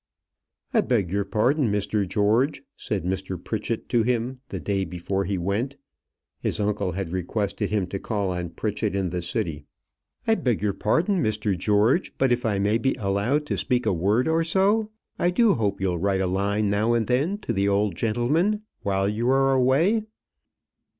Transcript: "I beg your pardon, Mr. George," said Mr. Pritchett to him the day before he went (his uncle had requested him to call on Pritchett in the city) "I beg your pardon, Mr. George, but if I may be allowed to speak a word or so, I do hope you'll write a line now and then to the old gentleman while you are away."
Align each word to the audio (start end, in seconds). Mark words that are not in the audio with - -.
"I 0.73 0.81
beg 0.81 1.11
your 1.11 1.25
pardon, 1.25 1.71
Mr. 1.71 2.07
George," 2.09 2.63
said 2.75 3.03
Mr. 3.03 3.37
Pritchett 3.37 3.87
to 3.89 4.01
him 4.01 4.39
the 4.49 4.59
day 4.59 4.83
before 4.83 5.25
he 5.25 5.37
went 5.37 5.75
(his 6.39 6.59
uncle 6.59 6.93
had 6.93 7.11
requested 7.11 7.69
him 7.69 7.85
to 7.85 7.99
call 7.99 8.31
on 8.31 8.49
Pritchett 8.49 8.95
in 8.95 9.11
the 9.11 9.21
city) 9.21 9.65
"I 10.25 10.33
beg 10.33 10.59
your 10.59 10.73
pardon, 10.73 11.21
Mr. 11.21 11.55
George, 11.55 12.17
but 12.17 12.31
if 12.31 12.47
I 12.47 12.57
may 12.57 12.79
be 12.79 12.95
allowed 12.97 13.45
to 13.45 13.57
speak 13.57 13.85
a 13.85 13.93
word 13.93 14.27
or 14.27 14.43
so, 14.43 14.89
I 15.19 15.29
do 15.29 15.53
hope 15.53 15.79
you'll 15.79 15.99
write 15.99 16.21
a 16.21 16.25
line 16.25 16.67
now 16.71 16.93
and 16.93 17.05
then 17.05 17.37
to 17.41 17.53
the 17.53 17.69
old 17.69 17.93
gentleman 17.95 18.63
while 18.81 19.07
you 19.07 19.29
are 19.29 19.53
away." 19.53 20.01